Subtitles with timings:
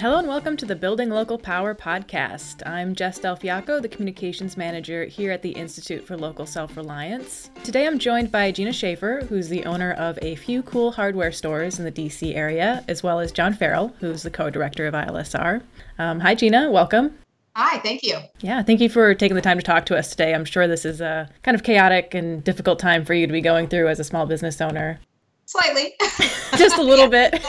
[0.00, 2.66] Hello and welcome to the Building Local Power podcast.
[2.66, 7.50] I'm Jess Del Fiacco, the communications manager here at the Institute for Local Self Reliance.
[7.64, 11.78] Today I'm joined by Gina Schaefer, who's the owner of a few cool hardware stores
[11.78, 15.60] in the DC area, as well as John Farrell, who's the co director of ILSR.
[15.98, 16.70] Um, hi, Gina.
[16.70, 17.18] Welcome.
[17.54, 18.16] Hi, thank you.
[18.40, 20.32] Yeah, thank you for taking the time to talk to us today.
[20.32, 23.42] I'm sure this is a kind of chaotic and difficult time for you to be
[23.42, 24.98] going through as a small business owner.
[25.50, 25.94] Slightly.
[26.56, 27.42] Just a little bit.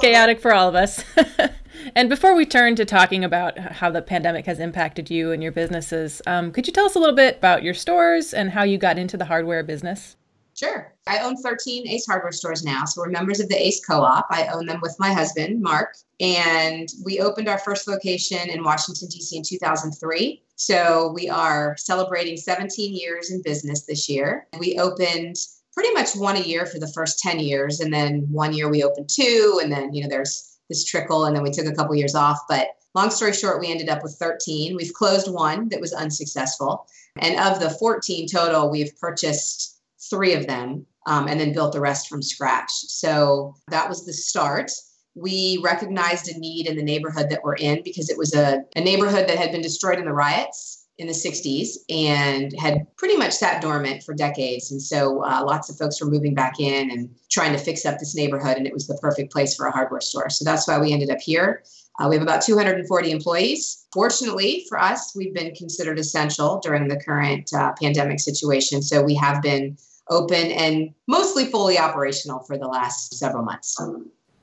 [0.00, 1.04] chaotic for all of us.
[1.94, 5.52] and before we turn to talking about how the pandemic has impacted you and your
[5.52, 8.76] businesses, um, could you tell us a little bit about your stores and how you
[8.76, 10.16] got into the hardware business?
[10.54, 10.92] Sure.
[11.06, 12.84] I own 13 Ace hardware stores now.
[12.86, 14.26] So we're members of the Ace Co op.
[14.28, 15.94] I own them with my husband, Mark.
[16.18, 19.36] And we opened our first location in Washington, D.C.
[19.36, 20.42] in 2003.
[20.56, 24.48] So we are celebrating 17 years in business this year.
[24.58, 25.36] We opened
[25.74, 27.80] pretty much one a year for the first 10 years.
[27.80, 29.60] And then one year we opened two.
[29.62, 31.24] And then, you know, there's this trickle.
[31.24, 32.38] And then we took a couple years off.
[32.48, 34.76] But long story short, we ended up with 13.
[34.76, 36.86] We've closed one that was unsuccessful.
[37.18, 41.80] And of the 14 total, we've purchased three of them um, and then built the
[41.80, 42.70] rest from scratch.
[42.70, 44.70] So that was the start.
[45.14, 48.80] We recognized a need in the neighborhood that we're in because it was a, a
[48.80, 53.32] neighborhood that had been destroyed in the riots in the 60s and had pretty much
[53.32, 54.70] sat dormant for decades.
[54.70, 57.98] And so uh, lots of folks were moving back in and trying to fix up
[57.98, 60.28] this neighborhood, and it was the perfect place for a hardware store.
[60.28, 61.64] So that's why we ended up here.
[61.98, 63.86] Uh, we have about 240 employees.
[63.92, 68.82] Fortunately for us, we've been considered essential during the current uh, pandemic situation.
[68.82, 69.78] So we have been
[70.10, 73.74] open and mostly fully operational for the last several months.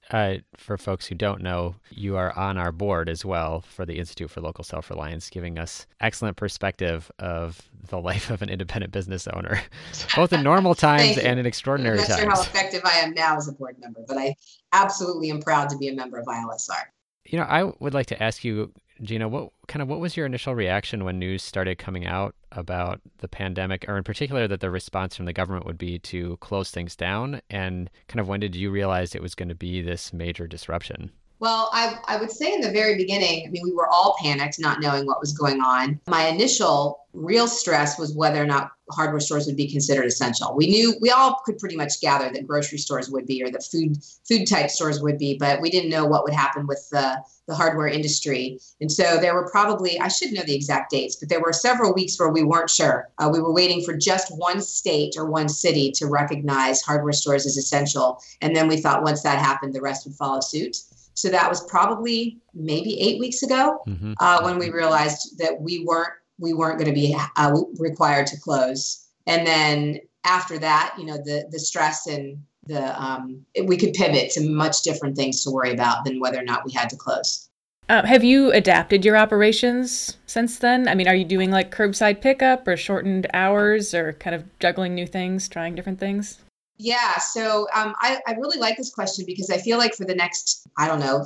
[0.09, 3.99] Uh, for folks who don't know, you are on our board as well for the
[3.99, 8.93] Institute for Local Self Reliance, giving us excellent perspective of the life of an independent
[8.93, 9.61] business owner,
[10.15, 12.11] both in normal times and in extraordinary times.
[12.11, 14.35] I'm not sure how effective I am now as a board member, but I
[14.71, 16.85] absolutely am proud to be a member of ILSR.
[17.25, 20.25] You know, I would like to ask you Gina, what kind of what was your
[20.25, 24.69] initial reaction when news started coming out about the pandemic, or in particular that the
[24.71, 27.41] response from the government would be to close things down?
[27.49, 31.11] And kind of when did you realize it was going to be this major disruption?
[31.39, 34.59] Well, I, I would say in the very beginning, I mean, we were all panicked,
[34.59, 35.99] not knowing what was going on.
[36.07, 40.55] My initial real stress was whether or not hardware stores would be considered essential.
[40.55, 43.59] We knew we all could pretty much gather that grocery stores would be or the
[43.59, 43.97] food
[44.27, 47.55] food type stores would be, but we didn't know what would happen with the the
[47.55, 48.59] hardware industry.
[48.81, 51.93] And so there were probably, I should know the exact dates, but there were several
[51.93, 53.09] weeks where we weren't sure.
[53.19, 57.45] Uh, we were waiting for just one state or one city to recognize hardware stores
[57.45, 58.21] as essential.
[58.41, 60.77] And then we thought once that happened, the rest would follow suit.
[61.17, 64.13] So that was probably maybe eight weeks ago mm-hmm.
[64.19, 68.39] uh, when we realized that we weren't we weren't going to be uh, required to
[68.39, 69.07] close.
[69.25, 74.29] And then after that, you know, the the stress and the um, we could pivot
[74.33, 77.49] to much different things to worry about than whether or not we had to close.
[77.89, 80.87] Uh, have you adapted your operations since then?
[80.87, 84.93] I mean, are you doing like curbside pickup or shortened hours or kind of juggling
[84.93, 86.37] new things, trying different things?
[86.77, 90.15] Yeah, so um, I, I really like this question because I feel like for the
[90.15, 91.25] next, I don't know,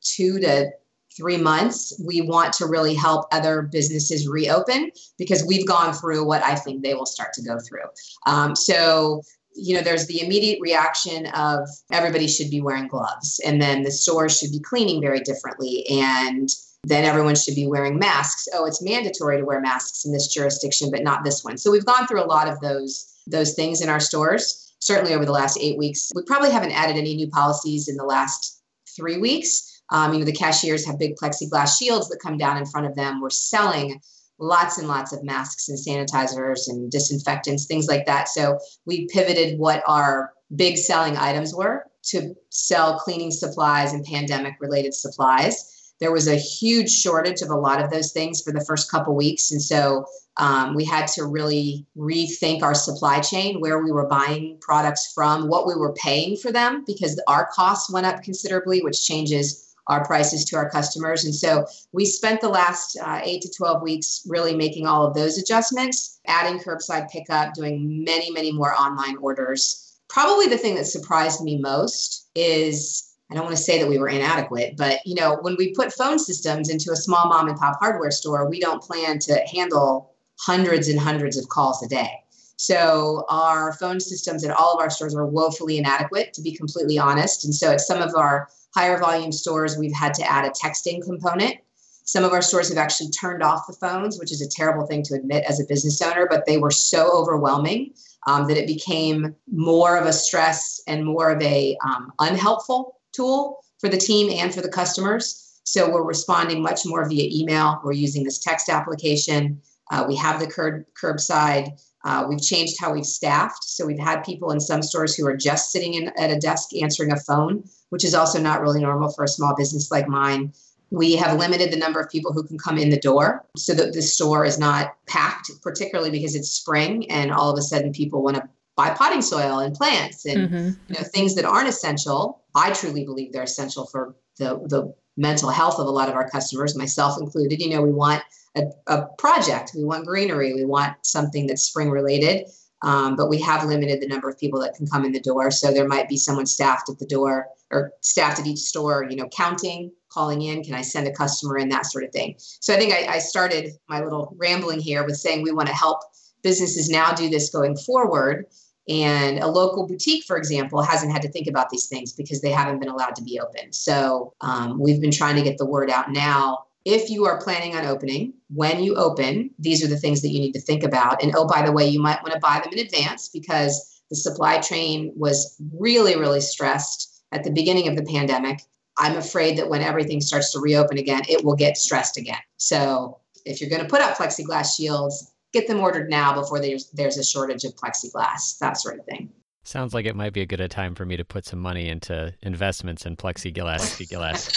[0.00, 0.70] two to
[1.16, 6.42] three months, we want to really help other businesses reopen because we've gone through what
[6.42, 7.86] I think they will start to go through.
[8.26, 9.22] Um, so
[9.56, 13.90] you know, there's the immediate reaction of everybody should be wearing gloves, and then the
[13.90, 16.50] stores should be cleaning very differently, and
[16.84, 18.46] then everyone should be wearing masks.
[18.52, 21.56] Oh, it's mandatory to wear masks in this jurisdiction, but not this one.
[21.56, 24.65] So we've gone through a lot of those those things in our stores.
[24.86, 28.04] Certainly over the last eight weeks, we probably haven't added any new policies in the
[28.04, 28.62] last
[28.94, 29.82] three weeks.
[29.90, 32.94] Um, you know, the cashiers have big plexiglass shields that come down in front of
[32.94, 33.20] them.
[33.20, 34.00] We're selling
[34.38, 38.28] lots and lots of masks and sanitizers and disinfectants, things like that.
[38.28, 44.54] So we pivoted what our big selling items were to sell cleaning supplies and pandemic
[44.60, 45.85] related supplies.
[46.00, 49.14] There was a huge shortage of a lot of those things for the first couple
[49.14, 49.50] weeks.
[49.50, 50.04] And so
[50.36, 55.48] um, we had to really rethink our supply chain, where we were buying products from,
[55.48, 60.04] what we were paying for them, because our costs went up considerably, which changes our
[60.04, 61.24] prices to our customers.
[61.24, 65.14] And so we spent the last uh, eight to 12 weeks really making all of
[65.14, 69.98] those adjustments, adding curbside pickup, doing many, many more online orders.
[70.08, 73.98] Probably the thing that surprised me most is I don't want to say that we
[73.98, 77.58] were inadequate, but you know, when we put phone systems into a small mom and
[77.58, 82.10] pop hardware store, we don't plan to handle hundreds and hundreds of calls a day.
[82.56, 86.98] So our phone systems at all of our stores are woefully inadequate, to be completely
[86.98, 87.44] honest.
[87.44, 91.02] And so at some of our higher volume stores, we've had to add a texting
[91.02, 91.56] component.
[92.04, 95.02] Some of our stores have actually turned off the phones, which is a terrible thing
[95.04, 97.92] to admit as a business owner, but they were so overwhelming
[98.26, 103.64] um, that it became more of a stress and more of a um, unhelpful tool
[103.78, 105.60] for the team and for the customers.
[105.64, 107.80] So we're responding much more via email.
[107.82, 109.60] We're using this text application.
[109.90, 111.70] Uh, we have the curb, curbside.
[112.04, 113.64] Uh, we've changed how we've staffed.
[113.64, 116.68] So we've had people in some stores who are just sitting in, at a desk
[116.80, 120.52] answering a phone, which is also not really normal for a small business like mine.
[120.90, 123.92] We have limited the number of people who can come in the door so that
[123.92, 128.22] the store is not packed, particularly because it's spring and all of a sudden people
[128.22, 130.68] want to buy potting soil and plants and mm-hmm.
[130.88, 132.42] you know things that aren't essential.
[132.54, 136.28] I truly believe they're essential for the the mental health of a lot of our
[136.28, 137.60] customers, myself included.
[137.60, 138.22] You know, we want
[138.54, 142.46] a, a project, we want greenery, we want something that's spring related.
[142.82, 145.50] Um, but we have limited the number of people that can come in the door.
[145.50, 149.16] So there might be someone staffed at the door or staffed at each store, you
[149.16, 152.34] know, counting, calling in, can I send a customer in, that sort of thing.
[152.38, 155.74] So I think I, I started my little rambling here with saying we want to
[155.74, 156.00] help
[156.42, 158.46] businesses now do this going forward.
[158.88, 162.52] And a local boutique, for example, hasn't had to think about these things because they
[162.52, 163.72] haven't been allowed to be open.
[163.72, 167.74] So um, we've been trying to get the word out now if you are planning
[167.74, 171.20] on opening, when you open, these are the things that you need to think about.
[171.20, 174.14] And oh, by the way, you might want to buy them in advance because the
[174.14, 178.60] supply chain was really, really stressed at the beginning of the pandemic.
[178.98, 182.38] I'm afraid that when everything starts to reopen again, it will get stressed again.
[182.56, 186.90] So if you're going to put up plexiglass shields, get them ordered now before there's
[186.90, 189.30] there's a shortage of plexiglass, that sort of thing.
[189.66, 191.88] Sounds like it might be a good a time for me to put some money
[191.88, 193.98] into investments in plexiglass.
[193.98, 194.52] plexiglass.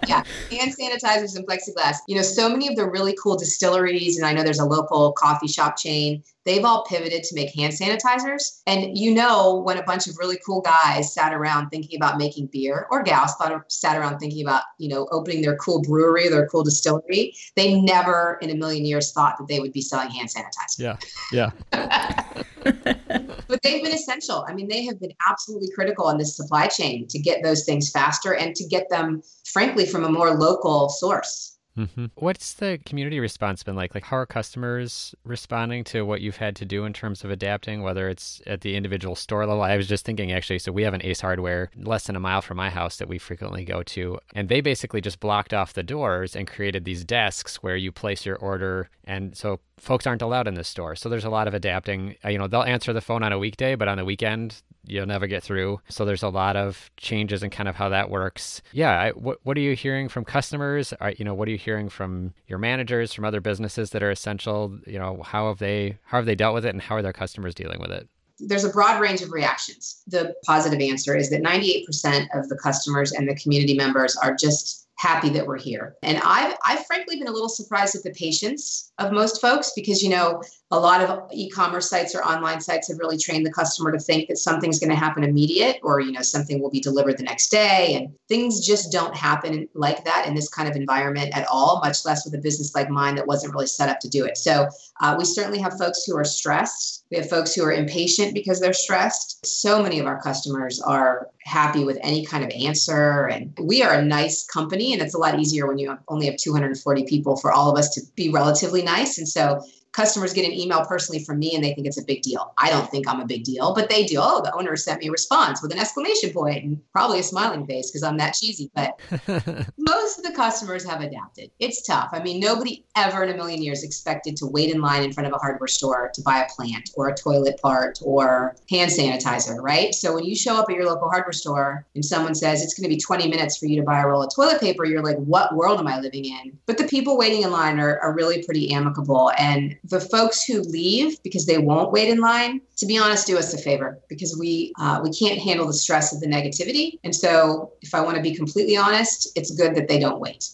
[0.08, 1.98] yeah, hand sanitizers and plexiglass.
[2.08, 5.12] You know, so many of the really cool distilleries, and I know there's a local
[5.12, 8.60] coffee shop chain they've all pivoted to make hand sanitizers.
[8.66, 12.46] And you know, when a bunch of really cool guys sat around thinking about making
[12.46, 16.46] beer, or gals thought, sat around thinking about, you know, opening their cool brewery, their
[16.48, 20.28] cool distillery, they never in a million years thought that they would be selling hand
[20.28, 20.98] sanitizer.
[21.32, 21.50] Yeah.
[21.72, 23.18] Yeah.
[23.54, 24.44] but they've been essential.
[24.48, 27.88] I mean, they have been absolutely critical in this supply chain to get those things
[27.88, 31.53] faster and to get them, frankly, from a more local source.
[31.76, 32.06] Mm-hmm.
[32.14, 33.94] What's the community response been like?
[33.94, 37.82] Like, how are customers responding to what you've had to do in terms of adapting,
[37.82, 39.62] whether it's at the individual store level?
[39.62, 42.42] I was just thinking, actually, so we have an Ace Hardware less than a mile
[42.42, 45.82] from my house that we frequently go to, and they basically just blocked off the
[45.82, 48.88] doors and created these desks where you place your order.
[49.04, 50.94] And so folks aren't allowed in the store.
[50.94, 52.16] So there's a lot of adapting.
[52.24, 55.06] Uh, you know, they'll answer the phone on a weekday, but on the weekend, you'll
[55.06, 55.80] never get through.
[55.88, 58.62] So there's a lot of changes in kind of how that works.
[58.72, 58.98] Yeah.
[58.98, 60.92] I, what, what are you hearing from customers?
[61.00, 64.10] Are, you know, what are you hearing from your managers, from other businesses that are
[64.10, 64.78] essential?
[64.86, 67.12] You know, how have they, how have they dealt with it and how are their
[67.12, 68.08] customers dealing with it?
[68.40, 70.02] There's a broad range of reactions.
[70.08, 74.84] The positive answer is that 98% of the customers and the community members are just
[74.96, 75.96] happy that we're here.
[76.02, 80.02] And I've, I've frankly been a little surprised at the patience of most folks because,
[80.02, 83.92] you know, a lot of e-commerce sites or online sites have really trained the customer
[83.92, 87.18] to think that something's going to happen immediate or, you know, something will be delivered
[87.18, 87.94] the next day.
[87.94, 92.04] And things just don't happen like that in this kind of environment at all, much
[92.04, 94.38] less with a business like mine that wasn't really set up to do it.
[94.38, 94.68] So
[95.00, 97.04] uh, we certainly have folks who are stressed.
[97.10, 99.44] We have folks who are impatient because they're stressed.
[99.46, 103.26] So many of our customers are happy with any kind of answer.
[103.26, 106.36] And we are a nice company, and it's a lot easier when you only have
[106.36, 109.18] 240 people for all of us to be relatively nice.
[109.18, 109.60] And so
[109.94, 112.52] customers get an email personally from me and they think it's a big deal.
[112.58, 114.18] I don't think I'm a big deal, but they do.
[114.20, 117.64] Oh, the owner sent me a response with an exclamation point and probably a smiling
[117.64, 118.70] face because I'm that cheesy.
[118.74, 119.00] But
[119.78, 121.50] most of the customers have adapted.
[121.60, 122.10] It's tough.
[122.12, 125.28] I mean, nobody ever in a million years expected to wait in line in front
[125.28, 129.56] of a hardware store to buy a plant or a toilet part or hand sanitizer,
[129.60, 129.94] right?
[129.94, 132.88] So when you show up at your local hardware store and someone says it's going
[132.88, 135.18] to be 20 minutes for you to buy a roll of toilet paper, you're like,
[135.18, 136.58] what world am I living in?
[136.66, 139.30] But the people waiting in line are, are really pretty amicable.
[139.38, 143.36] And the folks who leave because they won't wait in line, to be honest, do
[143.38, 146.98] us a favor because we uh, we can't handle the stress of the negativity.
[147.04, 150.50] And so, if I want to be completely honest, it's good that they don't wait.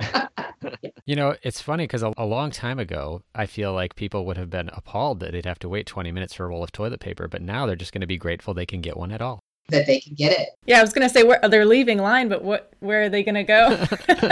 [1.06, 4.36] you know, it's funny because a, a, long time ago, I feel like people would
[4.36, 7.00] have been appalled that they'd have to wait 20 minutes for a roll of toilet
[7.00, 9.40] paper, but now they're just going to be grateful they can get one at all
[9.68, 10.50] that they can get it.
[10.66, 13.22] Yeah, I was going to say where they're leaving line, but what where are they
[13.22, 13.68] going to go?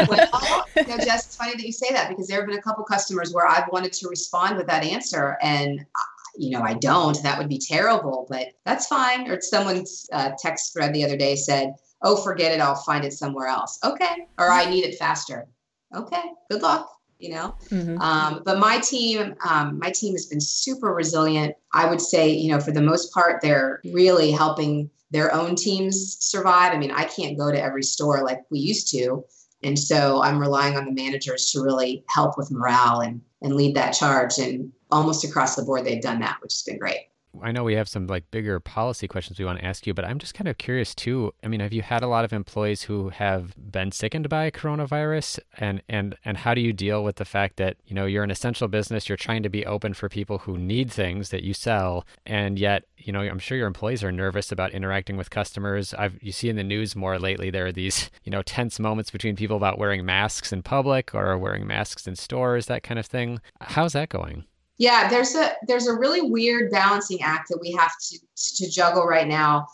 [0.08, 2.62] well, you know, Jess, it's funny that you say that because there have been a
[2.62, 6.00] couple customers where I've wanted to respond with that answer, and uh,
[6.36, 7.20] you know I don't.
[7.22, 9.30] That would be terrible, but that's fine.
[9.30, 12.60] Or someone's uh, text thread the other day said, "Oh, forget it.
[12.60, 15.46] I'll find it somewhere else." Okay, or I need it faster.
[15.94, 17.96] Okay, good luck you know mm-hmm.
[18.00, 22.50] um, but my team um, my team has been super resilient i would say you
[22.50, 26.73] know for the most part they're really helping their own teams survive.
[26.73, 29.25] I mean, I can't go to every store like we used to.
[29.62, 33.76] And so I'm relying on the managers to really help with morale and, and lead
[33.76, 34.38] that charge.
[34.38, 37.09] And almost across the board, they've done that, which has been great.
[37.42, 40.04] I know we have some like bigger policy questions we want to ask you, but
[40.04, 41.32] I'm just kind of curious too.
[41.42, 45.38] I mean, have you had a lot of employees who have been sickened by coronavirus
[45.58, 48.30] and and and how do you deal with the fact that, you know, you're an
[48.30, 52.06] essential business, you're trying to be open for people who need things that you sell,
[52.26, 55.94] and yet, you know, I'm sure your employees are nervous about interacting with customers.
[55.94, 59.10] I've you see in the news more lately there are these, you know, tense moments
[59.10, 63.06] between people about wearing masks in public or wearing masks in stores, that kind of
[63.06, 63.40] thing.
[63.60, 64.44] How's that going?
[64.78, 68.18] Yeah, there's a there's a really weird balancing act that we have to
[68.56, 69.66] to juggle right now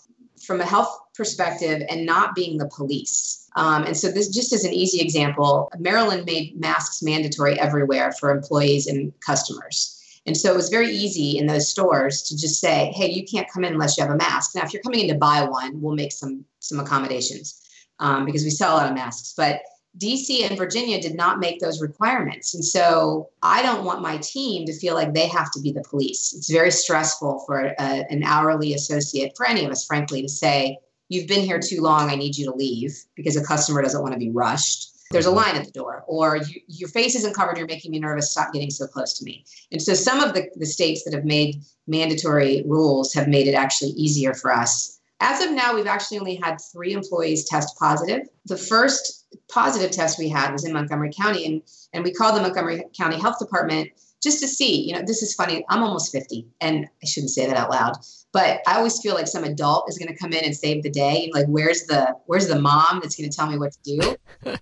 [0.43, 3.49] from a health perspective and not being the police.
[3.57, 8.31] Um, and so this just as an easy example, Maryland made masks mandatory everywhere for
[8.31, 9.97] employees and customers.
[10.27, 13.51] And so it was very easy in those stores to just say, hey, you can't
[13.53, 14.55] come in unless you have a mask.
[14.55, 17.61] Now, if you're coming in to buy one, we'll make some some accommodations
[17.99, 19.35] um, because we sell a lot of masks.
[19.37, 19.63] But
[19.99, 22.55] DC and Virginia did not make those requirements.
[22.55, 25.83] And so I don't want my team to feel like they have to be the
[25.83, 26.33] police.
[26.33, 30.79] It's very stressful for a, an hourly associate, for any of us, frankly, to say,
[31.09, 32.09] You've been here too long.
[32.09, 34.91] I need you to leave because a customer doesn't want to be rushed.
[35.11, 35.39] There's a mm-hmm.
[35.39, 37.59] line at the door, or you, your face isn't covered.
[37.59, 38.31] You're making me nervous.
[38.31, 39.45] Stop getting so close to me.
[39.73, 41.57] And so, some of the, the states that have made
[41.89, 46.37] mandatory rules have made it actually easier for us as of now, we've actually only
[46.37, 48.27] had three employees test positive.
[48.47, 51.63] The first positive test we had was in Montgomery County, and,
[51.93, 53.91] and we called the Montgomery County Health Department
[54.23, 54.87] just to see.
[54.87, 55.65] You know, this is funny.
[55.69, 57.97] I'm almost 50, and I shouldn't say that out loud,
[58.33, 60.91] but I always feel like some adult is going to come in and save the
[60.91, 61.31] day.
[61.35, 64.17] Like, where's the where's the mom that's going to tell me what to do?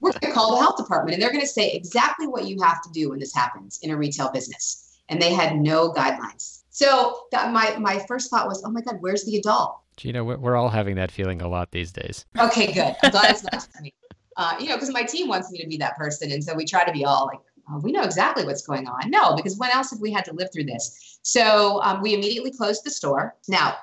[0.00, 2.56] We're going to call the health department, and they're going to say exactly what you
[2.62, 4.86] have to do when this happens in a retail business.
[5.10, 6.62] And they had no guidelines.
[6.70, 9.76] So that my my first thought was, oh my God, where's the adult?
[10.00, 12.24] Gina, we're all having that feeling a lot these days.
[12.38, 12.96] Okay, good.
[13.02, 13.92] I'm glad it's not me.
[14.34, 16.64] Uh, you know, because my team wants me to be that person, and so we
[16.64, 19.10] try to be all like, oh, we know exactly what's going on.
[19.10, 21.18] No, because when else have we had to live through this?
[21.20, 23.36] So um, we immediately closed the store.
[23.46, 23.76] Now,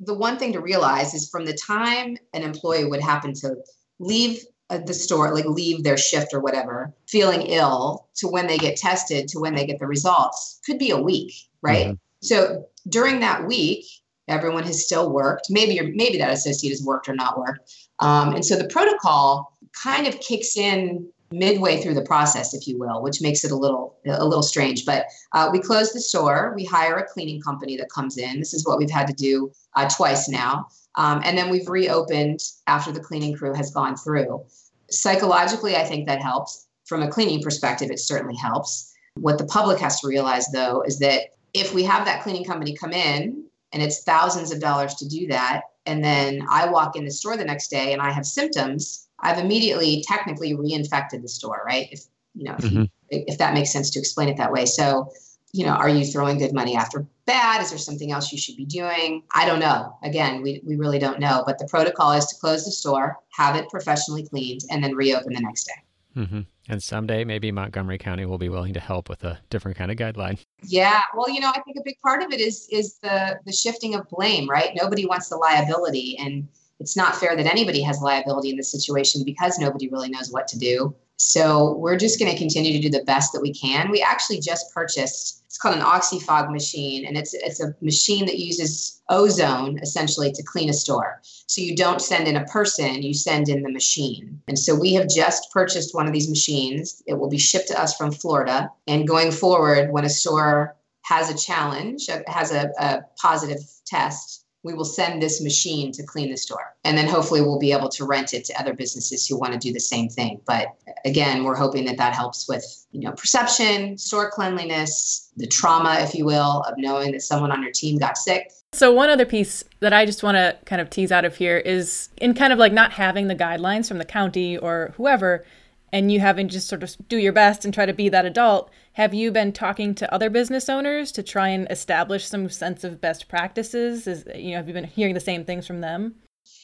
[0.00, 3.54] the one thing to realize is from the time an employee would happen to
[4.00, 8.58] leave uh, the store, like leave their shift or whatever, feeling ill, to when they
[8.58, 11.86] get tested, to when they get the results, could be a week, right?
[11.86, 11.94] Mm-hmm.
[12.22, 13.84] So during that week,
[14.30, 15.48] everyone has still worked.
[15.50, 17.72] Maybe you're, maybe that associate has worked or not worked.
[17.98, 22.78] Um, and so the protocol kind of kicks in midway through the process, if you
[22.78, 24.84] will, which makes it a little a little strange.
[24.84, 26.52] But uh, we close the store.
[26.56, 28.38] We hire a cleaning company that comes in.
[28.38, 32.40] This is what we've had to do uh, twice now, um, and then we've reopened
[32.66, 34.44] after the cleaning crew has gone through.
[34.90, 36.66] Psychologically, I think that helps.
[36.86, 38.92] From a cleaning perspective, it certainly helps.
[39.14, 42.74] What the public has to realize, though, is that if we have that cleaning company
[42.74, 45.62] come in and it's thousands of dollars to do that.
[45.86, 49.08] And then i walk in the store the next day and i have symptoms.
[49.20, 51.88] I've immediately technically reinfected the store right?
[51.90, 52.82] If you know if, mm-hmm.
[52.82, 54.66] you, if that makes sense to explain it that way.
[54.66, 55.10] So
[55.52, 57.62] you know are you throwing good money after bad?
[57.62, 59.22] Is there something else you should be doing?
[59.34, 59.96] I don't know.
[60.02, 61.42] Again we, we really don't know.
[61.46, 65.32] But the protocol is to close the store have it professionally cleaned and then reopen
[65.32, 65.82] the next day
[66.16, 66.40] Mm-hmm.
[66.68, 69.96] And someday maybe Montgomery County will be willing to help with a different kind of
[69.96, 70.38] guideline.
[70.62, 73.52] Yeah, well, you know, I think a big part of it is is the the
[73.52, 74.70] shifting of blame, right?
[74.74, 76.48] Nobody wants the liability, and
[76.78, 80.48] it's not fair that anybody has liability in this situation because nobody really knows what
[80.48, 80.94] to do.
[81.22, 83.90] So we're just going to continue to do the best that we can.
[83.90, 88.38] We actually just purchased it's called an oxyfog machine, and it's it's a machine that
[88.38, 91.20] uses ozone essentially to clean a store.
[91.22, 94.40] So you don't send in a person, you send in the machine.
[94.46, 97.02] And so we have just purchased one of these machines.
[97.06, 98.70] It will be shipped to us from Florida.
[98.86, 104.74] And going forward, when a store has a challenge, has a, a positive test, we
[104.74, 106.74] will send this machine to clean the store.
[106.84, 109.58] And then hopefully we'll be able to rent it to other businesses who want to
[109.58, 110.40] do the same thing.
[110.46, 110.68] But
[111.04, 116.14] again, we're hoping that that helps with, you know, perception, store cleanliness, the trauma, if
[116.14, 118.52] you will, of knowing that someone on your team got sick.
[118.72, 121.56] So one other piece that I just want to kind of tease out of here
[121.56, 125.44] is in kind of like not having the guidelines from the county or whoever
[125.92, 128.70] and you having just sort of do your best and try to be that adult,
[128.94, 133.00] have you been talking to other business owners to try and establish some sense of
[133.00, 134.06] best practices?
[134.06, 136.14] Is you know, have you been hearing the same things from them?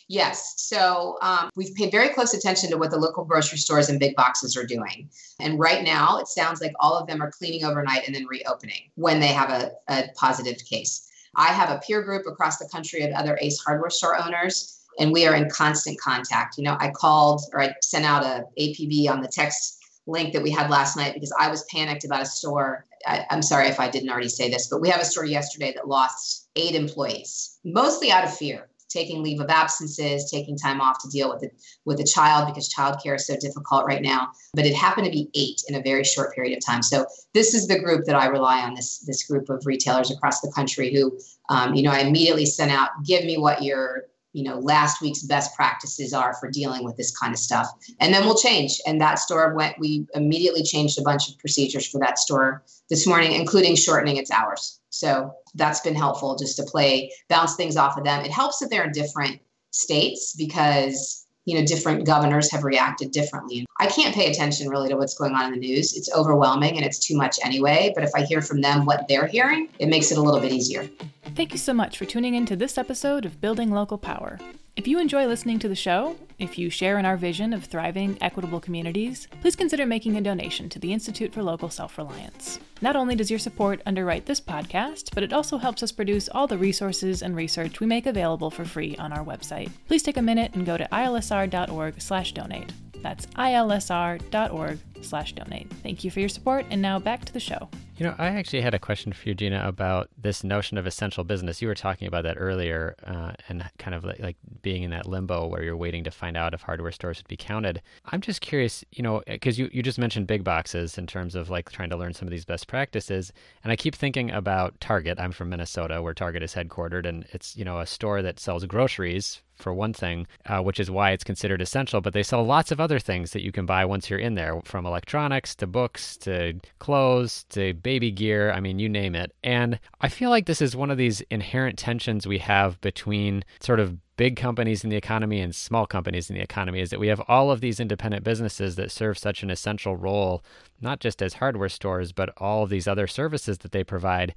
[0.09, 0.55] Yes.
[0.57, 4.15] So um, we've paid very close attention to what the local grocery stores and big
[4.15, 5.11] boxes are doing.
[5.41, 8.91] And right now, it sounds like all of them are cleaning overnight and then reopening
[8.95, 11.11] when they have a, a positive case.
[11.35, 15.13] I have a peer group across the country of other Ace hardware store owners and
[15.13, 16.57] we are in constant contact.
[16.59, 20.43] You know, I called or I sent out a APB on the text link that
[20.43, 22.87] we had last night because I was panicked about a store.
[23.07, 25.73] I, am sorry if I didn't already say this, but we have a store yesterday
[25.75, 30.99] that lost eight employees, mostly out of fear taking leave of absences, taking time off
[31.03, 31.51] to deal with the,
[31.85, 34.29] with a child because childcare is so difficult right now.
[34.55, 36.83] But it happened to be eight in a very short period of time.
[36.83, 38.75] So this is the group that I rely on.
[38.75, 42.71] This this group of retailers across the country who, um, you know, I immediately sent
[42.71, 42.91] out.
[43.05, 44.05] Give me what your
[44.37, 47.69] you know last week's best practices are for dealing with this kind of stuff.
[48.01, 48.81] And then we'll change.
[48.87, 53.07] And that store went we immediately changed a bunch of procedures for that store this
[53.07, 54.81] morning including shortening its hours.
[54.91, 58.25] So that's been helpful just to play bounce things off of them.
[58.25, 59.41] It helps that they're in different
[59.71, 63.67] states because you know different governors have reacted differently.
[63.79, 65.97] I can't pay attention really to what's going on in the news.
[65.97, 69.27] It's overwhelming and it's too much anyway but if i hear from them what they're
[69.27, 70.89] hearing it makes it a little bit easier.
[71.35, 74.39] Thank you so much for tuning in to this episode of Building Local Power.
[74.77, 78.19] If you enjoy listening to the show, if you share in our vision of thriving,
[78.21, 82.61] equitable communities, please consider making a donation to the Institute for Local Self Reliance.
[82.83, 86.47] Not only does your support underwrite this podcast, but it also helps us produce all
[86.47, 89.71] the resources and research we make available for free on our website.
[89.89, 92.73] Please take a minute and go to ilsr.org/donate.
[93.03, 95.73] That's ilsr.org/donate.
[95.83, 97.71] Thank you for your support, and now back to the show.
[97.99, 101.25] You know, I actually had a question for you, Gina, about this notion of essential
[101.25, 101.63] business.
[101.63, 105.07] You were talking about that earlier, uh, and kind of like, like, being in that
[105.07, 107.81] limbo where you're waiting to find out if hardware stores would be counted.
[108.05, 111.49] I'm just curious, you know, because you, you just mentioned big boxes in terms of
[111.49, 113.33] like trying to learn some of these best practices.
[113.65, 115.19] And I keep thinking about Target.
[115.19, 118.67] I'm from Minnesota, where Target is headquartered, and it's, you know, a store that sells
[118.67, 122.01] groceries for one thing, uh, which is why it's considered essential.
[122.01, 124.61] But they sell lots of other things that you can buy once you're in there,
[124.65, 128.53] from electronics to books to clothes to baby gear.
[128.53, 129.35] I mean, you name it.
[129.43, 133.81] And I feel like this is one of these inherent tensions we have between sort
[133.81, 137.09] of big companies in the economy and small companies in the economy is that we
[137.09, 140.43] have all of these independent businesses that serve such an essential role,
[140.81, 144.35] not just as hardware stores, but all of these other services that they provide.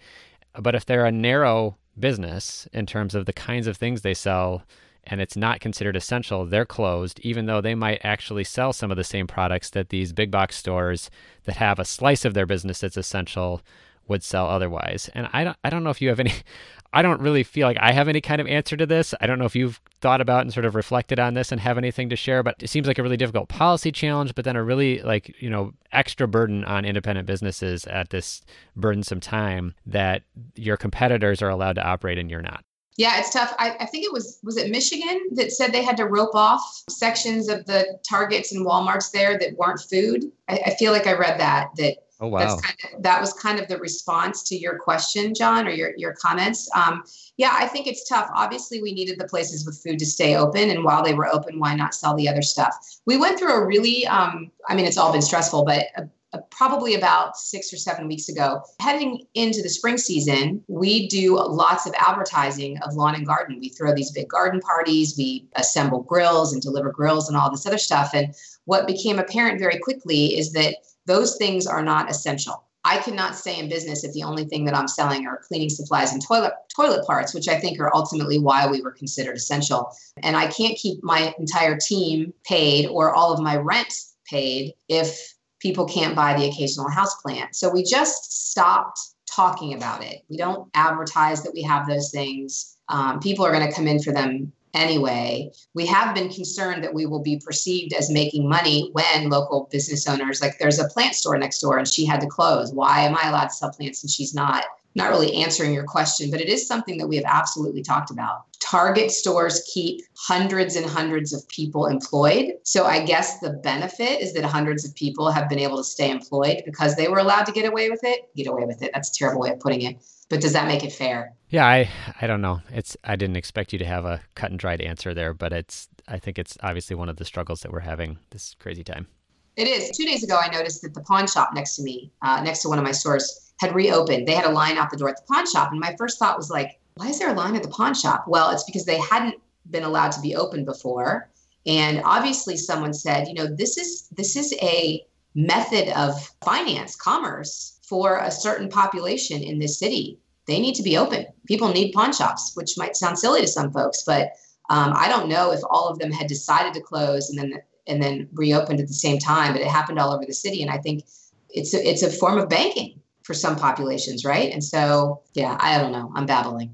[0.59, 4.63] But if they're a narrow business in terms of the kinds of things they sell,
[5.05, 8.97] and it's not considered essential, they're closed, even though they might actually sell some of
[8.97, 11.09] the same products that these big box stores
[11.45, 13.61] that have a slice of their business that's essential
[14.09, 15.09] would sell otherwise.
[15.13, 16.33] And I don't, I don't know if you have any,
[16.93, 19.13] I don't really feel like I have any kind of answer to this.
[19.21, 21.77] I don't know if you've thought about and sort of reflected on this and have
[21.77, 24.63] anything to share, but it seems like a really difficult policy challenge, but then a
[24.63, 28.41] really like, you know, extra burden on independent businesses at this
[28.75, 30.23] burdensome time that
[30.55, 32.63] your competitors are allowed to operate and you're not.
[32.97, 33.53] Yeah, it's tough.
[33.57, 36.83] I, I, think it was was it Michigan that said they had to rope off
[36.89, 40.25] sections of the Targets and WalMarts there that weren't food.
[40.49, 41.97] I, I feel like I read that that.
[42.21, 42.57] Oh wow!
[42.57, 46.13] Kind of, that was kind of the response to your question, John, or your your
[46.15, 46.69] comments.
[46.75, 47.03] Um,
[47.37, 48.29] yeah, I think it's tough.
[48.35, 51.59] Obviously, we needed the places with food to stay open, and while they were open,
[51.59, 52.75] why not sell the other stuff?
[53.05, 56.09] We went through a really, um, I mean, it's all been stressful, but a,
[56.51, 58.61] probably about six or seven weeks ago.
[58.79, 63.59] Heading into the spring season, we do lots of advertising of lawn and garden.
[63.59, 67.65] We throw these big garden parties, we assemble grills and deliver grills and all this
[67.65, 68.11] other stuff.
[68.13, 68.33] And
[68.65, 72.63] what became apparent very quickly is that those things are not essential.
[72.85, 76.13] I cannot stay in business if the only thing that I'm selling are cleaning supplies
[76.13, 79.91] and toilet toilet parts, which I think are ultimately why we were considered essential.
[80.23, 83.93] And I can't keep my entire team paid or all of my rent
[84.29, 87.55] paid if people can't buy the occasional house plant.
[87.55, 90.23] So we just stopped talking about it.
[90.29, 92.77] We don't advertise that we have those things.
[92.89, 95.51] Um, people are going to come in for them anyway.
[95.73, 100.07] We have been concerned that we will be perceived as making money when local business
[100.07, 102.71] owners, like there's a plant store next door and she had to close.
[102.71, 104.65] Why am I allowed to sell plants and she's not?
[104.95, 108.45] not really answering your question, but it is something that we have absolutely talked about.
[108.69, 112.53] Target stores keep hundreds and hundreds of people employed.
[112.63, 116.11] So I guess the benefit is that hundreds of people have been able to stay
[116.11, 118.29] employed because they were allowed to get away with it.
[118.35, 118.91] Get away with it.
[118.93, 119.97] That's a terrible way of putting it.
[120.29, 121.33] But does that make it fair?
[121.49, 121.89] Yeah, I
[122.21, 122.61] I don't know.
[122.71, 125.87] It's I didn't expect you to have a cut and dried answer there, but it's
[126.07, 129.07] I think it's obviously one of the struggles that we're having this crazy time.
[129.55, 129.89] It is.
[129.97, 132.69] Two days ago, I noticed that the pawn shop next to me, uh, next to
[132.69, 134.27] one of my stores, had reopened.
[134.27, 135.71] They had a line out the door at the pawn shop.
[135.71, 138.25] And my first thought was like, why is there a line at the pawn shop?
[138.27, 139.35] Well, it's because they hadn't
[139.69, 141.29] been allowed to be open before.
[141.65, 147.79] And obviously someone said, you know, this is this is a method of finance, commerce
[147.83, 150.19] for a certain population in this city.
[150.45, 151.27] They need to be open.
[151.45, 154.31] People need pawn shops, which might sound silly to some folks, but
[154.69, 158.01] um, I don't know if all of them had decided to close and then and
[158.01, 160.61] then reopened at the same time, but it happened all over the city.
[160.61, 161.05] And I think
[161.49, 164.51] it's a, it's a form of banking for some populations, right?
[164.51, 166.11] And so, yeah, I don't know.
[166.15, 166.73] I'm babbling.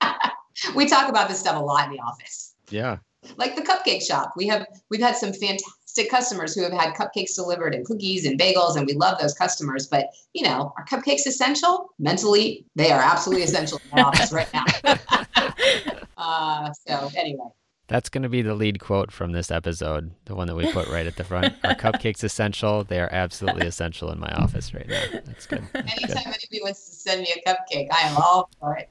[0.74, 2.54] we talk about this stuff a lot in the office.
[2.70, 2.96] Yeah.
[3.36, 4.32] Like the cupcake shop.
[4.34, 8.40] We have we've had some fantastic customers who have had cupcakes delivered and cookies and
[8.40, 11.90] bagels and we love those customers, but you know, are cupcakes essential?
[11.98, 14.64] Mentally, they are absolutely essential in the office right now.
[16.18, 17.44] Uh, so anyway.
[17.88, 20.88] That's going to be the lead quote from this episode, the one that we put
[20.88, 21.54] right at the front.
[21.62, 22.82] Are cupcakes essential?
[22.82, 25.02] They are absolutely essential in my office right now.
[25.24, 25.62] That's good.
[25.72, 26.34] That's Anytime good.
[26.34, 28.90] anybody wants to send me a cupcake, I am all for it.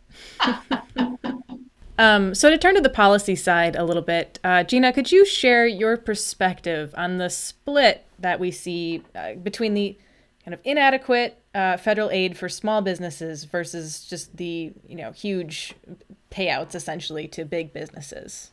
[2.00, 5.26] um, so, to turn to the policy side a little bit, uh, Gina, could you
[5.26, 9.98] share your perspective on the split that we see uh, between the
[10.46, 15.76] kind of inadequate uh, federal aid for small businesses versus just the you know huge
[16.32, 18.52] payouts essentially to big businesses?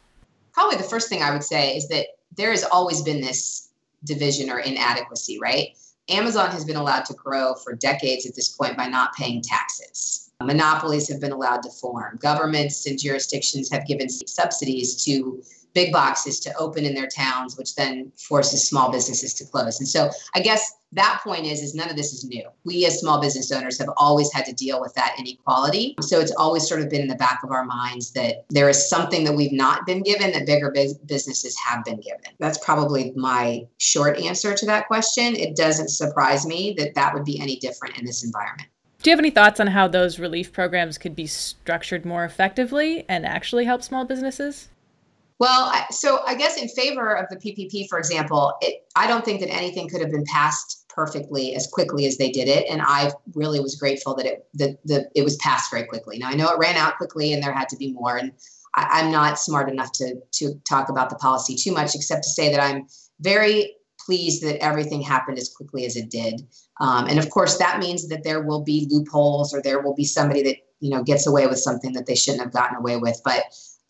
[0.52, 3.70] Probably the first thing I would say is that there has always been this
[4.04, 5.76] division or inadequacy, right?
[6.08, 10.30] Amazon has been allowed to grow for decades at this point by not paying taxes.
[10.42, 12.18] Monopolies have been allowed to form.
[12.20, 15.42] Governments and jurisdictions have given subsidies to
[15.74, 19.80] big boxes to open in their towns, which then forces small businesses to close.
[19.80, 22.44] And so I guess that point is is none of this is new.
[22.64, 25.94] We as small business owners have always had to deal with that inequality.
[26.00, 28.88] So it's always sort of been in the back of our minds that there is
[28.88, 30.70] something that we've not been given that bigger
[31.06, 32.32] businesses have been given.
[32.38, 35.34] That's probably my short answer to that question.
[35.34, 38.68] It doesn't surprise me that that would be any different in this environment.
[39.02, 43.04] Do you have any thoughts on how those relief programs could be structured more effectively
[43.08, 44.68] and actually help small businesses?
[45.42, 49.40] Well, so I guess in favor of the PPP, for example, it, I don't think
[49.40, 53.10] that anything could have been passed perfectly as quickly as they did it, and I
[53.34, 56.16] really was grateful that it that the it was passed very quickly.
[56.16, 58.30] Now I know it ran out quickly, and there had to be more, and
[58.76, 62.30] I, I'm not smart enough to to talk about the policy too much, except to
[62.30, 62.86] say that I'm
[63.18, 63.74] very
[64.06, 66.40] pleased that everything happened as quickly as it did.
[66.80, 70.04] Um, and of course, that means that there will be loopholes or there will be
[70.04, 73.20] somebody that you know gets away with something that they shouldn't have gotten away with.
[73.24, 73.42] But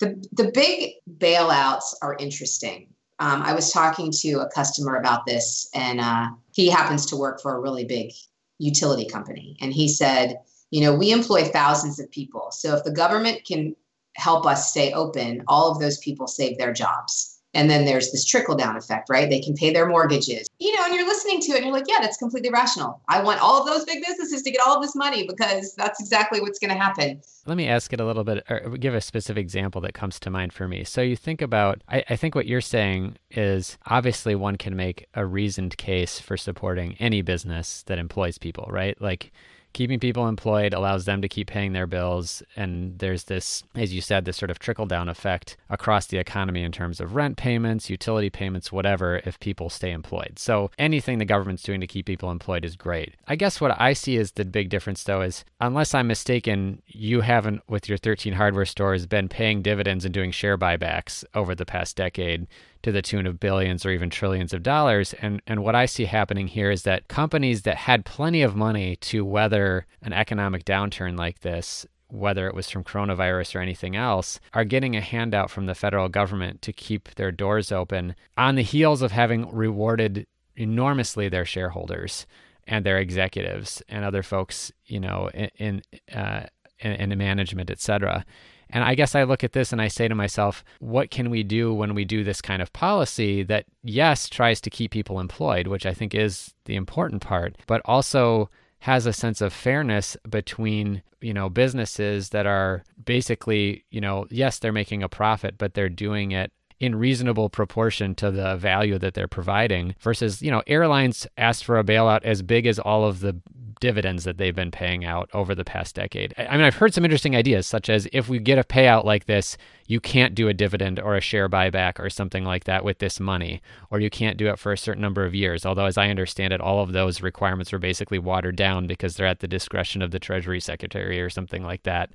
[0.02, 2.88] the, the big bailouts are interesting.
[3.20, 7.40] Um, I was talking to a customer about this, and uh, he happens to work
[7.40, 8.10] for a really big
[8.58, 9.56] utility company.
[9.60, 10.40] And he said,
[10.72, 12.50] You know, we employ thousands of people.
[12.50, 13.76] So if the government can
[14.16, 17.31] help us stay open, all of those people save their jobs.
[17.54, 19.28] And then there's this trickle down effect, right?
[19.28, 20.48] They can pay their mortgages.
[20.58, 23.02] You know, and you're listening to it and you're like, yeah, that's completely rational.
[23.08, 26.00] I want all of those big businesses to get all of this money because that's
[26.00, 27.20] exactly what's going to happen.
[27.44, 30.30] Let me ask it a little bit, or give a specific example that comes to
[30.30, 30.84] mind for me.
[30.84, 35.06] So you think about, I, I think what you're saying is obviously one can make
[35.14, 38.98] a reasoned case for supporting any business that employs people, right?
[39.00, 39.30] Like,
[39.72, 42.42] keeping people employed allows them to keep paying their bills.
[42.56, 46.62] And there's this, as you said, this sort of trickle down effect across the economy
[46.62, 50.38] in terms of rent payments, utility payments, whatever, if people stay employed.
[50.38, 53.14] So anything the government's doing to keep people employed is great.
[53.26, 57.20] I guess what I see is the big difference, though, is unless I'm mistaken, you
[57.22, 61.66] haven't, with your 13 hardware stores, been paying dividends and doing share buybacks over the
[61.66, 62.46] past decade
[62.82, 65.14] to the tune of billions or even trillions of dollars.
[65.14, 68.96] And, and what I see happening here is that companies that had plenty of money
[68.96, 74.38] to weather an economic downturn like this whether it was from coronavirus or anything else,
[74.52, 78.62] are getting a handout from the federal government to keep their doors open on the
[78.62, 82.26] heels of having rewarded enormously their shareholders
[82.66, 85.82] and their executives and other folks, you know, in in,
[86.14, 86.44] uh,
[86.78, 88.24] in, in management, et cetera.
[88.72, 91.42] And I guess I look at this and I say to myself, what can we
[91.42, 95.66] do when we do this kind of policy that, yes, tries to keep people employed,
[95.66, 98.48] which I think is the important part, but also
[98.80, 104.58] has a sense of fairness between you know businesses that are basically you know yes
[104.58, 109.14] they're making a profit but they're doing it in reasonable proportion to the value that
[109.14, 113.20] they're providing versus you know airlines asked for a bailout as big as all of
[113.20, 113.40] the
[113.82, 116.32] dividends that they've been paying out over the past decade.
[116.38, 119.26] I mean, I've heard some interesting ideas, such as if we get a payout like
[119.26, 119.56] this,
[119.88, 123.18] you can't do a dividend or a share buyback or something like that with this
[123.18, 125.66] money, or you can't do it for a certain number of years.
[125.66, 129.26] Although, as I understand it, all of those requirements were basically watered down because they're
[129.26, 132.10] at the discretion of the Treasury Secretary or something like that.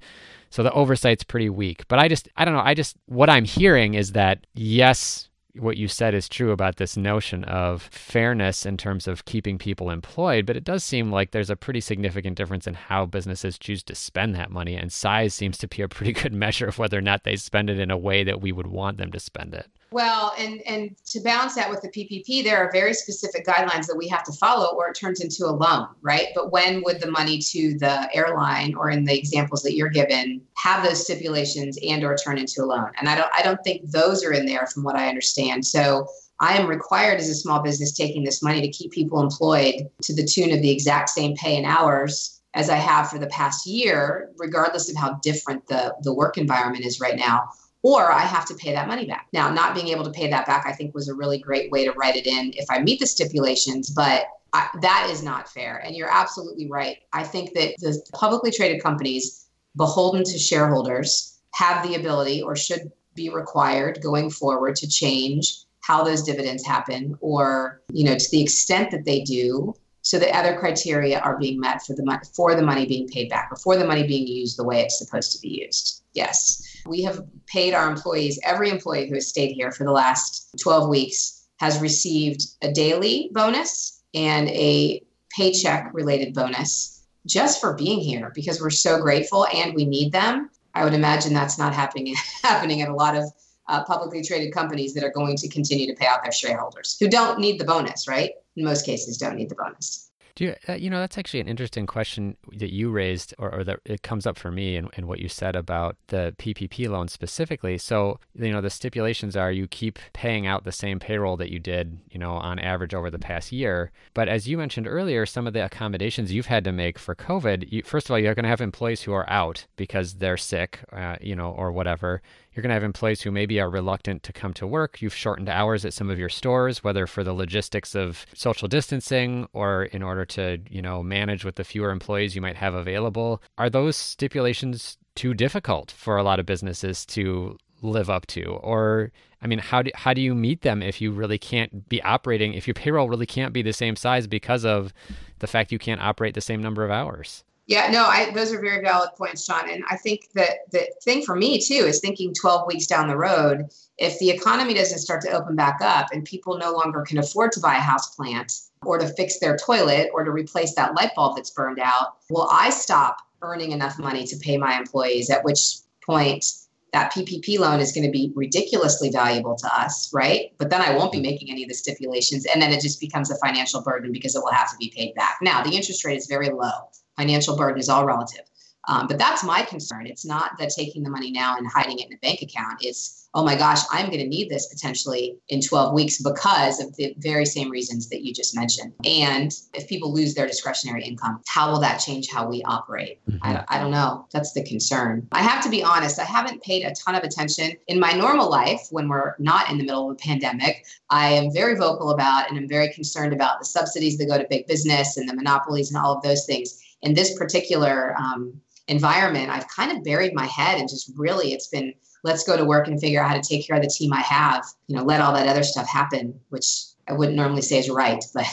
[0.50, 1.86] So the oversight's pretty weak.
[1.90, 2.62] But I just, I don't know.
[2.64, 5.28] I just, what I'm hearing is that yes,
[5.60, 9.89] what you said is true about this notion of fairness in terms of keeping people
[9.89, 13.84] employed, but it does seem like there's a pretty significant difference in how businesses choose
[13.84, 16.98] to spend that money, and size seems to be a pretty good measure of whether
[16.98, 19.54] or not they spend it in a way that we would want them to spend
[19.54, 19.67] it.
[19.91, 23.95] Well, and and to balance that with the PPP, there are very specific guidelines that
[23.95, 26.28] we have to follow, or it turns into a loan, right?
[26.36, 30.41] But when would the money to the airline, or in the examples that you're given,
[30.56, 32.91] have those stipulations and or turn into a loan?
[33.00, 35.65] And I don't I don't think those are in there, from what I understand.
[35.65, 36.06] So
[36.41, 40.13] I am required as a small business taking this money to keep people employed to
[40.13, 43.65] the tune of the exact same pay and hours as I have for the past
[43.65, 47.50] year, regardless of how different the the work environment is right now
[47.84, 49.28] or I have to pay that money back.
[49.34, 51.86] Now, not being able to pay that back, I think, was a really great way
[51.86, 55.78] to write it in if I meet the stipulations, but I, that is not fair.
[55.78, 56.98] And you're absolutely right.
[57.13, 62.92] I think that the publicly traded companies beholden to shareholders have the ability or should
[63.13, 68.42] be required going forward to change how those dividends happen or you know to the
[68.42, 72.62] extent that they do so that other criteria are being met for the for the
[72.62, 75.40] money being paid back or for the money being used the way it's supposed to
[75.40, 79.84] be used yes we have paid our employees every employee who has stayed here for
[79.84, 85.04] the last 12 weeks has received a daily bonus and a
[85.36, 90.50] paycheck related bonus just for being here because we're so grateful and we need them
[90.73, 93.26] I would imagine that's not happening happening at a lot of
[93.67, 97.10] uh, publicly traded companies that are going to continue to pay out their shareholders who
[97.10, 98.32] don't need the bonus, right?
[98.56, 100.07] In most cases, don't need the bonus.
[100.38, 103.63] Do you, uh, you know, that's actually an interesting question that you raised, or, or
[103.63, 107.78] that it comes up for me and, what you said about the PPP loan specifically.
[107.80, 111.60] So, you know, the stipulations are you keep paying out the same payroll that you
[111.60, 113.91] did, you know, on average over the past year.
[114.13, 117.71] But as you mentioned earlier, some of the accommodations you've had to make for COVID,
[117.71, 120.80] you, first of all, you're going to have employees who are out because they're sick,
[120.91, 122.21] uh, you know, or whatever.
[122.58, 125.00] You're going to have employees who maybe are reluctant to come to work.
[125.00, 129.48] You've shortened hours at some of your stores, whether for the logistics of social distancing
[129.54, 133.43] or in order to, you know, manage with the fewer employees you might have available.
[133.60, 139.12] Are those stipulations too difficult for a lot of businesses to live up to or
[139.43, 142.56] i mean how do, how do you meet them if you really can't be operating
[142.56, 144.91] if your payroll really can't be the same size because of
[145.39, 148.62] the fact you can't operate the same number of hours yeah, no, I, those are
[148.62, 149.70] very valid points, Sean.
[149.70, 153.18] And I think that the thing for me too is thinking 12 weeks down the
[153.18, 157.18] road, if the economy doesn't start to open back up and people no longer can
[157.18, 158.54] afford to buy a house plant
[158.86, 162.48] or to fix their toilet or to replace that light bulb that's burned out, will
[162.50, 165.30] I stop earning enough money to pay my employees?
[165.30, 165.60] At which
[166.06, 166.46] point,
[166.94, 170.54] that PPP loan is going to be ridiculously valuable to us, right?
[170.58, 172.46] But then I won't be making any of the stipulations.
[172.46, 175.14] And then it just becomes a financial burden because it will have to be paid
[175.16, 175.40] back.
[175.42, 178.48] Now, the interest rate is very low financial burden is all relative.
[178.88, 180.08] Um, but that's my concern.
[180.08, 182.80] It's not that taking the money now and hiding it in a bank account.
[182.82, 186.96] It's, oh my gosh, I'm going to need this potentially in 12 weeks because of
[186.96, 188.94] the very same reasons that you just mentioned.
[189.06, 193.20] And if people lose their discretionary income, how will that change how we operate?
[193.30, 193.44] Mm-hmm.
[193.44, 194.26] I, I don't know.
[194.32, 195.28] That's the concern.
[195.34, 198.50] I have to be honest, I haven't paid a ton of attention in my normal
[198.50, 200.86] life when we're not in the middle of a pandemic.
[201.10, 204.48] I am very vocal about and I'm very concerned about the subsidies that go to
[204.50, 209.50] big business and the monopolies and all of those things in this particular um, environment,
[209.50, 212.88] I've kind of buried my head and just really it's been let's go to work
[212.88, 215.22] and figure out how to take care of the team I have, you know, let
[215.22, 216.66] all that other stuff happen, which
[217.08, 218.46] I wouldn't normally say is right, but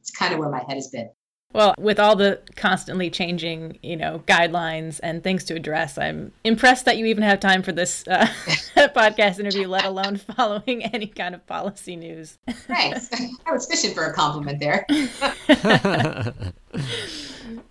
[0.00, 1.10] it's kind of where my head has been.
[1.52, 6.84] Well, with all the constantly changing, you know, guidelines and things to address, I'm impressed
[6.84, 8.26] that you even have time for this uh,
[8.76, 12.36] podcast interview, let alone following any kind of policy news.
[12.46, 13.08] Thanks.
[13.46, 14.86] I was fishing for a compliment there.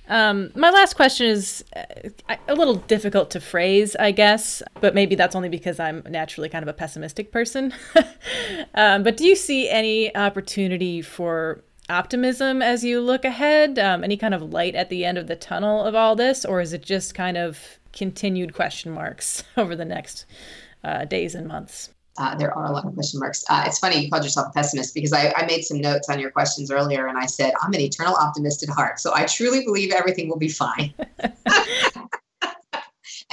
[0.07, 5.15] Um, my last question is uh, a little difficult to phrase, I guess, but maybe
[5.15, 7.73] that's only because I'm naturally kind of a pessimistic person.
[8.75, 13.79] um, but do you see any opportunity for optimism as you look ahead?
[13.79, 16.61] Um, any kind of light at the end of the tunnel of all this, or
[16.61, 20.25] is it just kind of continued question marks over the next
[20.83, 21.89] uh, days and months?
[22.17, 23.43] Uh, there are a lot of question marks.
[23.49, 26.17] Uh, it's funny you called yourself a pessimist because I, I, made some notes on
[26.17, 29.01] your questions earlier and I said, I'm an eternal optimist at heart.
[29.01, 30.93] So I truly believe everything will be fine.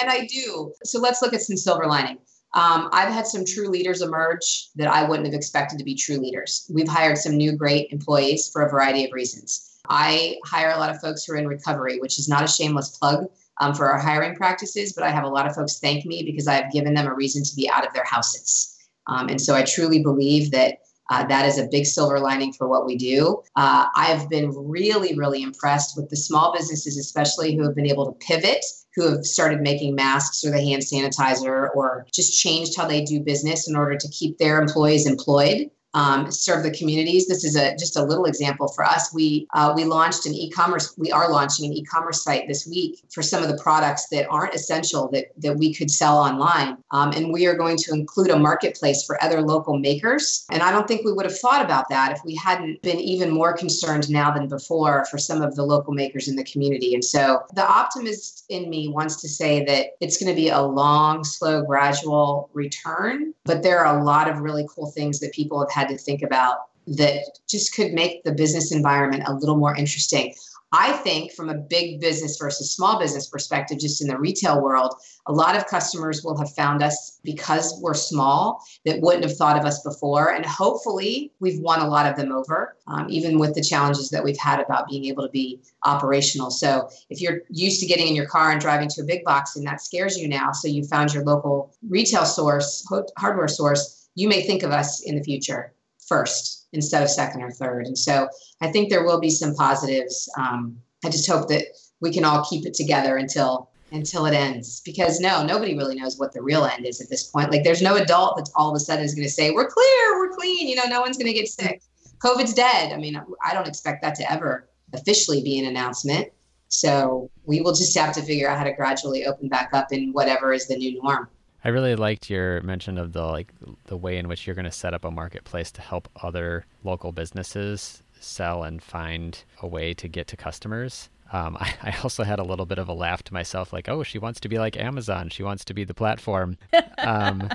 [0.02, 0.72] and I do.
[0.82, 2.18] So let's look at some silver lining.
[2.54, 6.18] Um, I've had some true leaders emerge that I wouldn't have expected to be true
[6.18, 6.70] leaders.
[6.72, 9.78] We've hired some new great employees for a variety of reasons.
[9.88, 12.96] I hire a lot of folks who are in recovery, which is not a shameless
[12.98, 13.26] plug
[13.60, 16.46] um, for our hiring practices, but I have a lot of folks thank me because
[16.46, 18.71] I've given them a reason to be out of their houses.
[19.06, 20.78] Um, and so I truly believe that
[21.10, 23.42] uh, that is a big silver lining for what we do.
[23.56, 28.06] Uh, I've been really, really impressed with the small businesses, especially who have been able
[28.06, 32.86] to pivot, who have started making masks or the hand sanitizer or just changed how
[32.86, 37.26] they do business in order to keep their employees employed um, serve the communities.
[37.26, 39.12] This is a just a little example for us.
[39.14, 40.94] We uh, we launched an e-commerce.
[40.96, 44.55] We are launching an e-commerce site this week for some of the products that aren't
[44.55, 48.38] essential that that we could sell online, um, and we are going to include a
[48.38, 50.46] marketplace for other local makers.
[50.50, 53.31] And I don't think we would have thought about that if we hadn't been even
[53.31, 56.94] more concerned now than before for some of the local makers in the community.
[56.94, 60.61] And so the optimist in me wants to say that it's going to be a
[60.61, 65.61] long, slow, gradual return, but there are a lot of really cool things that people
[65.61, 69.56] have had had to think about that just could make the business environment a little
[69.56, 70.34] more interesting.
[70.74, 74.94] I think from a big business versus small business perspective, just in the retail world,
[75.26, 79.58] a lot of customers will have found us because we're small that wouldn't have thought
[79.58, 80.32] of us before.
[80.32, 84.24] And hopefully, we've won a lot of them over, um, even with the challenges that
[84.24, 86.50] we've had about being able to be operational.
[86.50, 89.56] So, if you're used to getting in your car and driving to a big box
[89.56, 92.86] and that scares you now, so you found your local retail source,
[93.18, 95.72] hardware source, you may think of us in the future
[96.07, 97.87] first instead of second or third.
[97.87, 98.29] And so
[98.61, 100.29] I think there will be some positives.
[100.38, 101.64] Um, I just hope that
[102.01, 106.18] we can all keep it together until until it ends because no nobody really knows
[106.18, 107.51] what the real end is at this point.
[107.51, 110.18] Like there's no adult that all of a sudden is going to say we're clear
[110.18, 111.83] we're clean you know no one's going to get sick.
[112.18, 112.92] Covid's dead.
[112.92, 116.29] I mean i don't expect that to ever officially be an announcement.
[116.68, 120.12] So we will just have to figure out how to gradually open back up in
[120.12, 121.29] whatever is the new norm
[121.64, 123.53] I really liked your mention of the like
[123.87, 127.12] the way in which you're going to set up a marketplace to help other local
[127.12, 131.09] businesses sell and find a way to get to customers.
[131.33, 134.03] Um, I, I, also had a little bit of a laugh to myself, like, "Oh,
[134.03, 135.29] she wants to be like Amazon.
[135.29, 136.59] She wants to be the platform."
[136.98, 137.48] Um,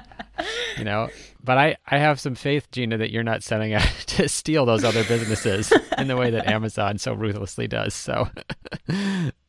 [0.78, 1.08] you know,
[1.41, 4.84] but I, I have some faith, Gina, that you're not setting out to steal those
[4.84, 7.93] other businesses in the way that Amazon so ruthlessly does.
[7.93, 8.28] So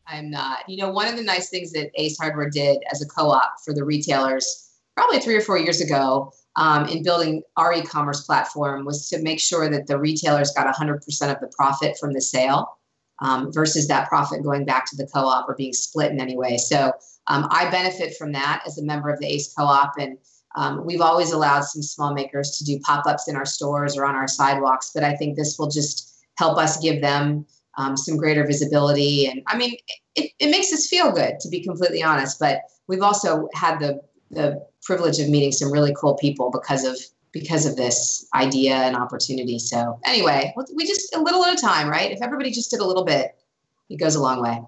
[0.08, 0.68] I'm not.
[0.68, 3.74] You know, one of the nice things that Ace Hardware did as a co-op for
[3.74, 9.08] the retailers, probably three or four years ago, um, in building our e-commerce platform, was
[9.10, 12.78] to make sure that the retailers got 100% of the profit from the sale,
[13.20, 16.56] um, versus that profit going back to the co-op or being split in any way.
[16.56, 16.92] So
[17.26, 20.18] um, I benefit from that as a member of the Ace Co-op, and
[20.56, 24.14] um, we've always allowed some small makers to do pop-ups in our stores or on
[24.14, 24.90] our sidewalks.
[24.94, 27.44] But I think this will just help us give them
[27.78, 29.26] um, some greater visibility.
[29.26, 29.76] And I mean,
[30.14, 32.38] it, it makes us feel good, to be completely honest.
[32.38, 36.98] But we've also had the the privilege of meeting some really cool people because of
[37.32, 39.58] because of this idea and opportunity.
[39.58, 42.10] So anyway, we just a little at a time, right?
[42.10, 43.36] If everybody just did a little bit,
[43.88, 44.60] it goes a long way.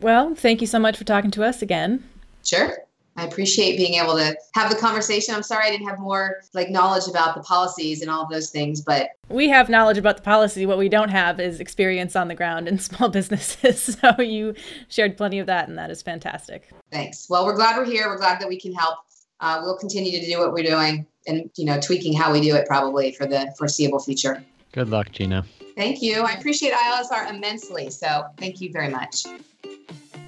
[0.00, 2.02] Well, thank you so much for talking to us again.
[2.44, 2.83] Sure.
[3.16, 5.34] I appreciate being able to have the conversation.
[5.34, 8.50] I'm sorry I didn't have more like knowledge about the policies and all of those
[8.50, 10.66] things, but we have knowledge about the policy.
[10.66, 13.98] What we don't have is experience on the ground in small businesses.
[14.04, 14.54] So you
[14.88, 16.70] shared plenty of that, and that is fantastic.
[16.90, 17.28] Thanks.
[17.30, 18.08] Well, we're glad we're here.
[18.08, 18.98] We're glad that we can help.
[19.40, 22.54] Uh, we'll continue to do what we're doing, and you know, tweaking how we do
[22.54, 24.44] it probably for the foreseeable future.
[24.72, 25.44] Good luck, Gina.
[25.76, 26.22] Thank you.
[26.22, 27.90] I appreciate ILSR immensely.
[27.90, 29.24] So thank you very much.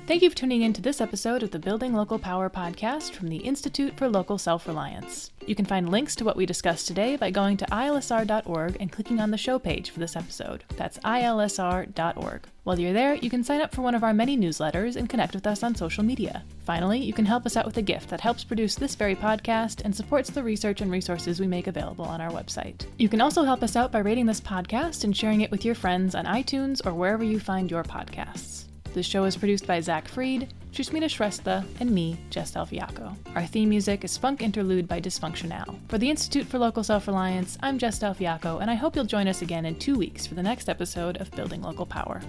[0.07, 3.27] Thank you for tuning in to this episode of the Building Local Power podcast from
[3.27, 5.33] the Institute for Local Self Reliance.
[5.45, 9.19] You can find links to what we discussed today by going to ilsr.org and clicking
[9.19, 10.63] on the show page for this episode.
[10.77, 12.43] That's ilsr.org.
[12.63, 15.35] While you're there, you can sign up for one of our many newsletters and connect
[15.35, 16.45] with us on social media.
[16.65, 19.85] Finally, you can help us out with a gift that helps produce this very podcast
[19.85, 22.87] and supports the research and resources we make available on our website.
[22.97, 25.75] You can also help us out by rating this podcast and sharing it with your
[25.75, 28.66] friends on iTunes or wherever you find your podcasts.
[28.97, 33.15] The show is produced by Zach Freed, Sushmita Shrestha, and me, Jess Del Fiacco.
[33.35, 35.79] Our theme music is Funk Interlude by Dysfunctional.
[35.89, 39.05] For the Institute for Local Self Reliance, I'm Jess Del Fiacco, and I hope you'll
[39.05, 42.23] join us again in two weeks for the next episode of Building Local Power.